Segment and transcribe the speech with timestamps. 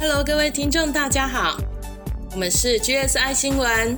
[0.00, 1.58] Hello，各位听众，大家好，
[2.32, 3.94] 我们是 GSI 新闻。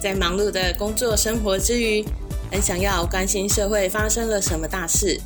[0.00, 2.02] 在忙碌的工作生活之余，
[2.50, 5.20] 很想要关心社会发生了什么大事，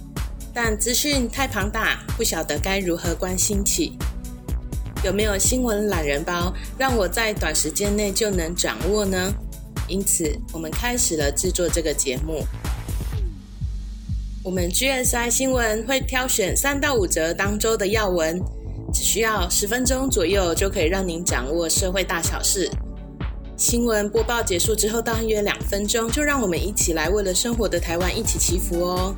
[0.52, 3.96] 但资讯太庞大，不晓得该如何关心起。
[5.04, 9.32] 有没有新闻懒人包，让我在短时间内就能掌握呢？
[9.92, 12.42] 因此，我们开始了制作这个节目。
[14.42, 18.42] 我们 GSI 新闻会挑选三到五则当周的要闻，
[18.90, 22.70] 只需要十分钟左右就可以让您掌握社会大小事。
[23.58, 29.14] 新闻播报结束之后，大约两分钟，就让我们一起来为了生活的台湾一起祈福哦。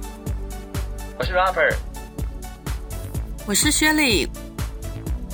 [1.16, 1.76] 我是 Robert，
[3.46, 4.28] 我是薛礼，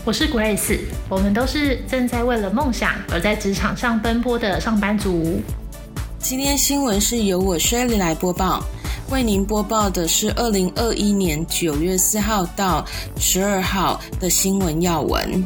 [0.02, 0.78] 我是 Grace，
[1.10, 5.38] 我们都是正在为了梦想而在职场上奔波的上班族。
[6.18, 8.64] 今天新闻是由我薛礼来播报，
[9.10, 12.82] 为您播报的是二零二一年九月四号到
[13.18, 15.44] 十二号的新闻要闻。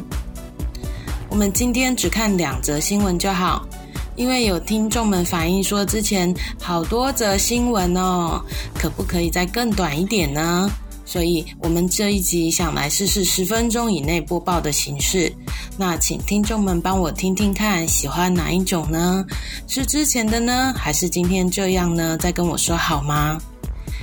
[1.29, 3.67] 我们今天只看两则新闻就好，
[4.15, 8.41] 因为有听众们反映说之前好多则新闻哦，
[8.73, 10.71] 可不可以再更短一点呢？
[11.05, 15.31] 所以我们这一集想来试试十分钟以内播报的形式。
[15.77, 19.23] 那请听众们帮我听听看，喜欢哪一种呢？
[19.67, 22.17] 是之前的呢，还是今天这样呢？
[22.17, 23.39] 再跟我说好吗？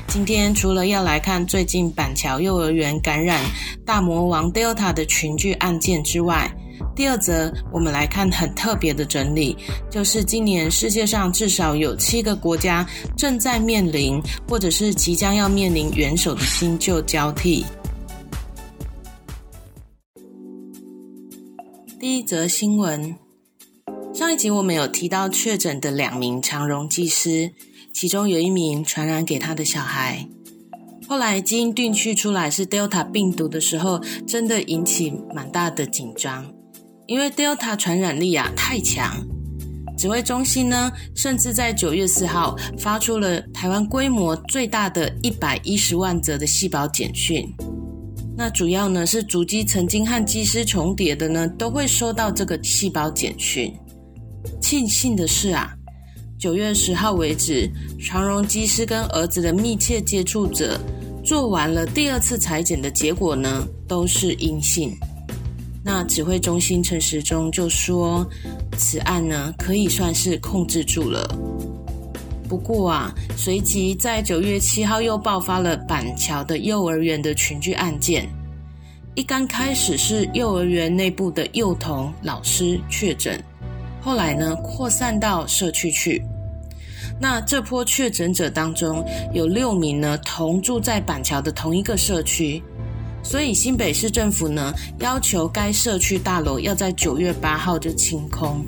[0.09, 3.41] 今天除了要来看最近板桥幼儿园感染
[3.87, 6.55] 大魔王 Delta 的群聚案件之外，
[6.95, 9.57] 第二则，我们来看很特别的整理，
[9.91, 17.65] 就是今年世界上至少有七个国家正在面临，或者是即将要面临元首的新旧交替。
[21.99, 23.17] 第一则新闻，
[24.13, 27.53] 上一集我们有提到确诊的两名长荣技师，
[27.95, 30.29] 其中有一名传染给他的小孩，
[31.09, 36.53] 后来基因定序出来是 Delta 病毒的时候，真的引起蛮大的紧张。
[37.13, 39.23] 因为 Delta 传染力啊太强，
[39.99, 47.47] 指挥中心呢甚至在九月四号发出了台湾规模最大的一百一十万则的细胞简讯。
[48.35, 53.71] 那主要呢是主机曾经和机师重叠的呢，都会收到这个细胞简讯。
[54.59, 55.71] 庆幸的是啊，
[56.39, 57.71] 九月十号为止，
[58.01, 60.81] 长荣机师跟儿子的密切接触者
[61.23, 64.91] 做完了第二次裁剪的结果呢，都是阴性。
[65.85, 68.25] 那指挥中心陈时中就说，
[68.79, 71.29] 此案呢可以算是控制住了。
[72.49, 78.29] 不过啊，随即在九月七号又爆发了板桥的幼儿园的群聚案件。
[79.15, 83.43] 一刚开始是幼儿园内部的幼童老师确诊，
[84.01, 86.23] 后来呢扩散到社区去。
[87.21, 92.63] 那这波确诊者当中有六名呢同住在板桥的同一个社区。
[93.23, 98.65] 所以新北市政府呢，要求该社区大楼要在九月八号就清空。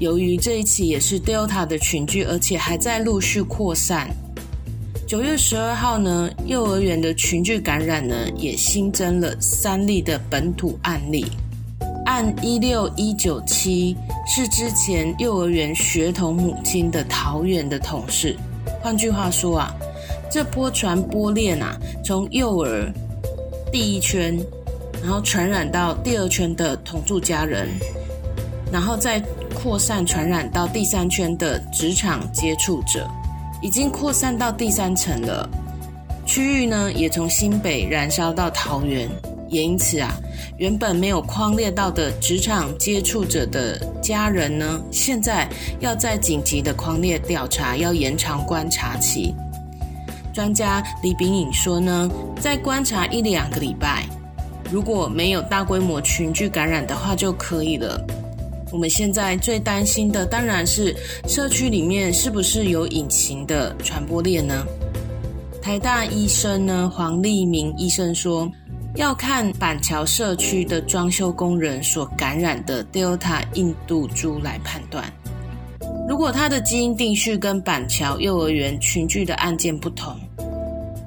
[0.00, 4.08] 由于这一起也是 Delta 的群聚，而且还在陆续扩散。
[5.06, 11.26] 九月十二号呢，幼儿园的群聚感染呢，也新增了三例的本土案例。
[12.06, 18.36] 案一六一九七是之前幼儿园学童母亲的桃园的同事。
[18.82, 19.74] 换句话说啊，
[20.30, 22.92] 这波传播链啊，从幼儿。
[23.74, 24.38] 第一圈，
[25.02, 27.68] 然后传染到第二圈的同住家人，
[28.72, 29.20] 然后再
[29.52, 33.04] 扩散传染到第三圈的职场接触者，
[33.60, 35.50] 已经扩散到第三层了。
[36.24, 39.10] 区域呢，也从新北燃烧到桃园，
[39.48, 40.14] 也因此啊，
[40.56, 45.48] 原本没有框列到的职场接触者的家人呢，现在
[45.80, 49.34] 要在紧急的框列调查，要延长观察期。
[50.34, 54.04] 专家李炳颖说呢，再观察一两个礼拜，
[54.68, 58.04] 如果没有大规模群聚感染的话就可以了。
[58.72, 60.92] 我们现在最担心的当然是
[61.28, 64.66] 社区里面是不是有隐形的传播链呢？
[65.62, 68.50] 台大医生呢黄立明医生说，
[68.96, 75.04] 要看板桥社区的装修工人所感染的 Delta 印度株来判断。
[76.06, 80.14] 如果他的基因定序跟板桥幼儿园群聚的案件不同，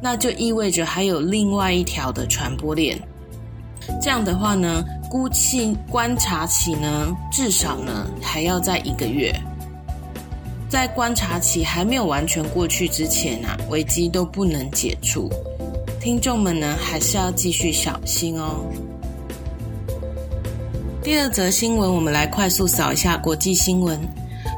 [0.02, 3.00] 那就意味着还有另外一条的传播链。
[4.02, 9.34] 这样的话呢，估计观察期呢，至少呢还要在一个月。
[10.68, 15.30] 在观察期还没有完全过去之前啊，危机都不能解除。
[16.02, 18.66] 听众们呢，还是要继续小心哦。
[21.02, 23.98] 第二则新闻，我们来快速扫一下国际新闻。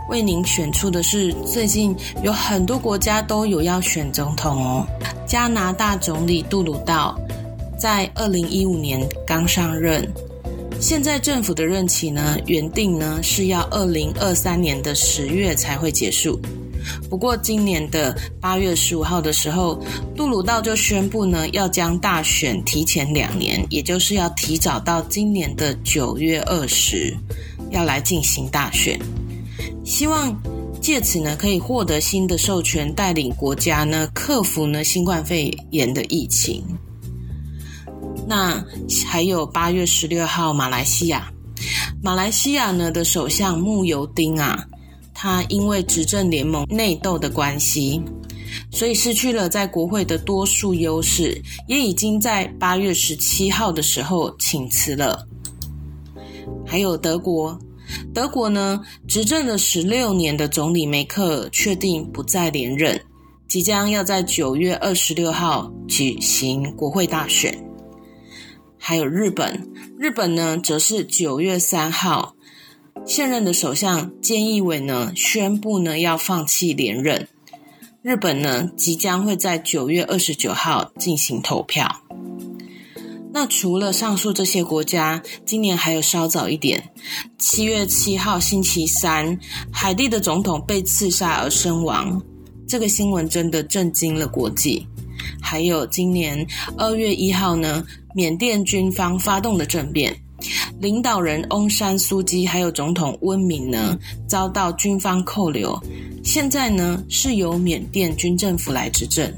[0.09, 4.87] 为您选出的是最近有很多国家都有要选总统哦。
[5.27, 7.17] 加拿大总理杜鲁道
[7.79, 10.11] 在二零一五年刚上任，
[10.81, 16.39] 现在政府的任期呢原定呢是要二零二三年的十月才会结束。
[17.07, 19.79] 不过今年的八月十五号的时候，
[20.15, 27.15] 杜鲁道就宣布呢要将大选提前两年，也就是要提早到今年的九月二十，
[27.69, 28.99] 要来进行大选。
[29.89, 30.39] 希望
[30.79, 36.63] 借此呢，可以获得新的授权，带领国家呢克服呢新冠肺炎的疫情。
[38.27, 38.63] 那
[39.07, 41.33] 还有八月十六号，马来西亚，
[42.03, 44.63] 马来西亚呢的首相慕尤丁啊，
[45.11, 47.99] 他因为执政联盟内斗的关系，
[48.71, 55.27] 所以失去了在国会的多数优势，也已经在八月十七号的时候请辞了。
[56.63, 57.59] 还有德国。
[58.13, 62.99] 德国呢，执政了十六年的总理梅克尔确定不再连任，
[63.47, 67.65] 即将要在九月二十六号举行国会大选。
[68.77, 72.35] 还有日本，日本呢，则是九月三号，
[73.05, 77.27] 现任的首相菅义伟呢宣布呢要放弃连任。
[78.01, 82.08] 日本呢，即将会在九月二十九号进行投票。
[83.31, 86.91] 那除了上述这些国家，今年还有稍早一点，
[87.37, 89.37] 七月七号星期三，
[89.71, 92.21] 海地的总统被刺杀而身亡，
[92.67, 94.85] 这个新闻真的震惊了国际。
[95.41, 96.45] 还有今年
[96.77, 97.85] 二月一号呢，
[98.15, 100.15] 缅甸军方发动的政变，
[100.79, 103.97] 领导人翁山苏基还有总统温敏呢
[104.27, 105.79] 遭到军方扣留，
[106.23, 109.31] 现在呢是由缅甸军政府来执政。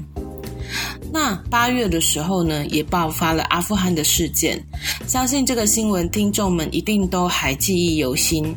[1.12, 4.58] 那八月的时候呢，也爆发了阿富汗的事件，
[5.06, 8.54] 相信这个新闻听众们一定都还记忆犹新。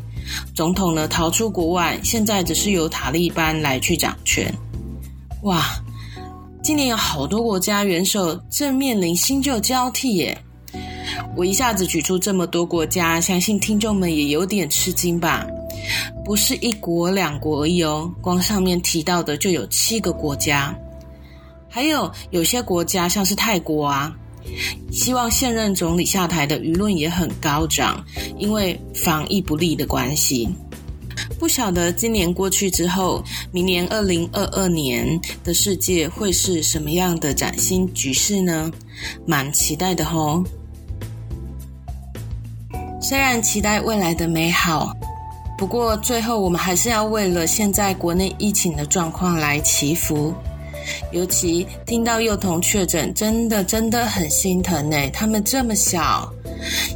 [0.56, 4.52] 总统呢逃出国外，现在只是由塔利班来去掌权。
[5.44, 5.64] 哇，
[6.64, 10.38] 今年有好多国家元首正面临新旧交替耶！
[11.36, 15.46] 我一下子举出这么多国家，相信听众们也有点吃惊吧？
[16.24, 20.74] 不是一国两国而已哦，光上面提到的就有七个国家。
[21.76, 24.16] 还有有些国家，像是泰国啊，
[24.94, 28.02] 希望现任总理下台的舆论也很高涨，
[28.38, 30.48] 因为防疫不利的关系。
[31.38, 38.72] 不晓得今年过去之后，明年二零二二年的世界会是什么样的崭新局势呢？
[39.28, 40.42] 蛮期待的吼。
[43.02, 44.96] 虽然期待未来的美好，
[45.58, 50.34] 不过最后我们还是要为了现在国内疫情的状况来祈福。
[51.12, 54.98] 尤其听到幼童确诊，真的真的很心疼呢。
[55.12, 56.32] 他们这么小，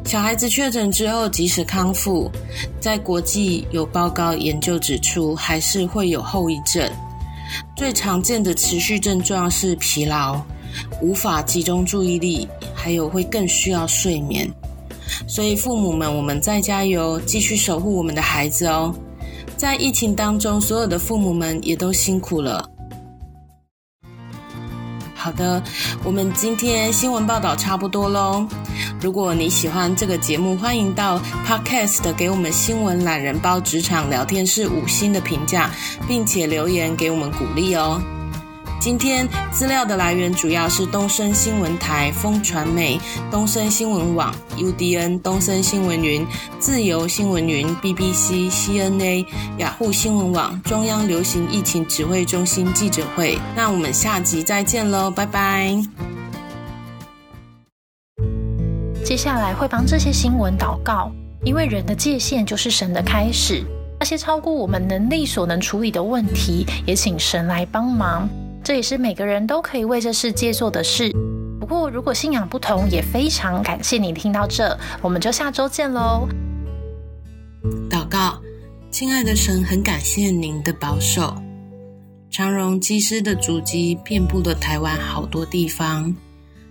[0.06, 2.32] 小孩子确诊之后，即使康复，
[2.80, 6.90] 在国际有报告研究指出，还是会有后遗症。
[7.76, 10.40] 最常见的持续症状是疲劳，
[11.02, 14.48] 无法集中注意力，还有会更需要睡眠。
[15.28, 18.94] 所以父母们，我们再加油，继续守护我们的孩子哦。
[19.58, 22.70] 在疫情当中，所有的父母们也都辛苦了。
[25.40, 25.64] 的，
[26.04, 28.46] 我们今天新闻报道差不多喽。
[29.02, 35.72] 如果你喜欢这个节目，欢迎到 Podcast 给我们新闻懒人包职场聊天室五星的评价，
[36.08, 38.02] 并且留言给我们鼓励哦。
[38.80, 42.98] 今天资料的来源主要是东森新闻台、风传媒、
[43.30, 46.26] 东森新闻网、UDN、东森新闻云、
[46.60, 49.26] 自由新闻云、BBC、CNA、
[49.58, 53.38] 雅虎新闻网、中央流行疫情指挥中心记者会。
[53.54, 55.76] 那我们下集再见喽，拜拜。
[59.04, 61.12] 接下来会帮这些新闻祷告，
[61.44, 63.62] 因为人的界限就是神的开始。
[64.00, 68.30] 那些超过我们能力所能处理的问题，也请神来帮忙。
[68.70, 71.12] 这也是每个人都可以为这世界做的事。
[71.60, 76.30] 不过，如果信仰不同，也非常感谢你听到这，我们就下周见喽。
[77.90, 78.40] 祷告，
[78.92, 81.34] 亲爱的神，很感谢您的保守。
[82.30, 86.16] 长荣机师的足迹遍布了台湾好多地方，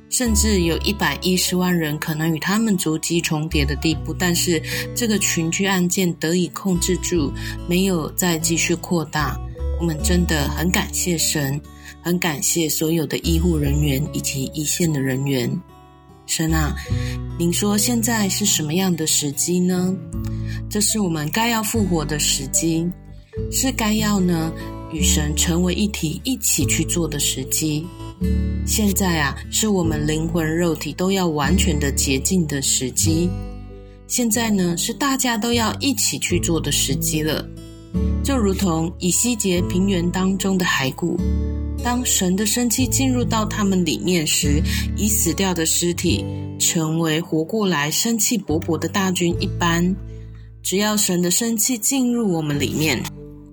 [0.08, 4.14] 甚至有一百一十万人可能与他们足迹重叠的地步。
[4.16, 4.62] 但是，
[4.94, 7.32] 这个群居案件得以控制住，
[7.68, 9.36] 没有再继续扩大。
[9.80, 11.60] 我们真的很感谢神。
[12.02, 15.50] 很感谢所有的医护人员以及一线的人员。
[16.26, 16.76] 神啊，
[17.38, 19.94] 您说现在是什么样的时机呢？
[20.68, 22.86] 这是我们该要复活的时机，
[23.50, 24.52] 是该要呢
[24.92, 27.86] 与神成为一体，一起去做的时机。
[28.66, 33.30] 现在啊，是我们灵魂肉体都要完全的洁净的时机。
[34.06, 37.48] 现在呢，是大家都要一起去做的时机了。
[38.22, 41.16] 就如同以西结平原当中的骸骨，
[41.82, 44.62] 当神的生气进入到他们里面时，
[44.96, 46.24] 已死掉的尸体
[46.58, 49.94] 成为活过来、生气勃勃的大军一般。
[50.62, 53.02] 只要神的生气进入我们里面，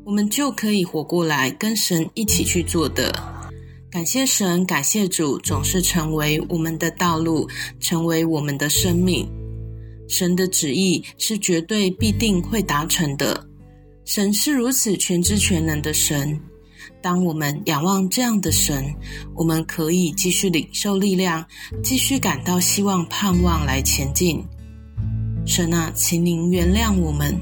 [0.04, 3.14] 我们就可以活过来，跟神一起去做的。
[3.90, 7.48] 感谢神，感谢主，总是成为我们的道路，
[7.80, 9.26] 成为我们的生命。
[10.10, 13.48] 神的旨意是绝对必定会达成的。
[14.06, 16.40] 神是如此全知全能的神。
[17.02, 18.86] 当我们仰望这样的神，
[19.34, 21.44] 我们可以继续领受力量，
[21.84, 24.44] 继续感到希望、盼望来前进。
[25.46, 27.36] 神啊，请您原谅我们。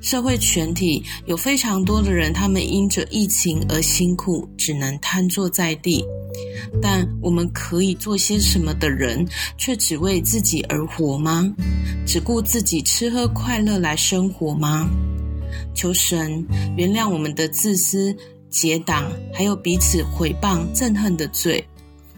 [0.00, 6.04] 社会全体有非常多的人，他们因着疫情而辛苦，只能瘫坐在地。
[6.82, 9.26] 但我们可以做些什么的人，
[9.56, 11.52] 却只为自己而活吗？
[12.06, 14.88] 只顾自己吃喝快乐来生活吗？
[15.74, 18.16] 求神原谅我们的自私、
[18.48, 21.64] 结党，还有彼此毁谤、憎恨的罪。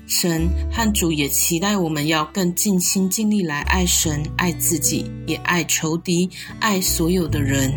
[0.07, 7.73] 神和主也期待我们要更尽心尽力来爱神、爱自己，也爱仇敌、爱所有的人。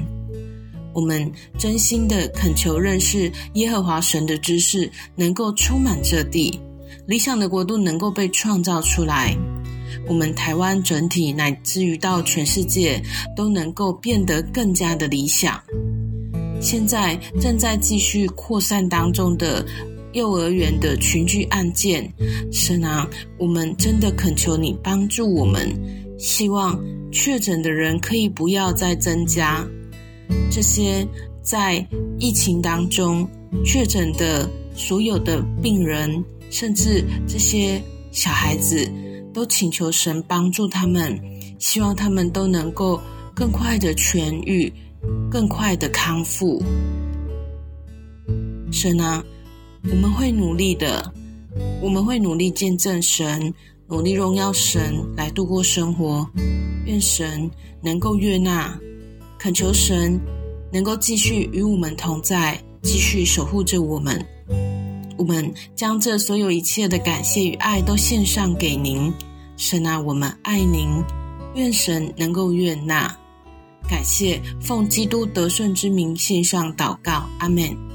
[0.92, 6.60] 我们真心的恳求认识耶和华神的知识，能够充满这地，
[7.06, 9.36] 理想的国度能够被创造出来。
[10.08, 13.02] 我们台湾整体乃至于到全世界
[13.36, 15.62] 都能够变得更加的理想。
[16.62, 19.66] 现在正在继续扩散当中的
[20.14, 22.10] 幼儿园的群聚案件，
[22.52, 23.08] 神啊，
[23.38, 25.70] 我们真的恳求你帮助我们，
[26.18, 26.80] 希望
[27.12, 29.68] 确诊的人可以不要再增加。
[30.50, 31.06] 这些
[31.42, 31.86] 在
[32.18, 33.28] 疫情当中
[33.66, 37.82] 确诊的所有的病人，甚至这些
[38.12, 38.90] 小孩子。
[39.36, 41.20] 都请求神帮助他们，
[41.60, 42.98] 希望他们都能够
[43.36, 44.72] 更快的痊愈，
[45.30, 46.64] 更快的康复。
[48.72, 49.22] 神啊，
[49.92, 51.14] 我们会努力的，
[51.82, 53.54] 我们会努力见证神，
[53.90, 56.26] 努力荣耀神来度过生活。
[56.86, 57.52] 愿神
[57.82, 58.80] 能够悦纳，
[59.38, 60.18] 恳求神
[60.72, 64.26] 能够继续与我们同在，继续守护着我们。
[65.18, 69.14] 我们将这所有一切的感谢与爱都献上给您，
[69.58, 71.04] 神啊，我们爱您，
[71.56, 73.16] 愿神能够悦纳，
[73.90, 77.95] 感谢奉基督得胜之名献上祷告，阿门。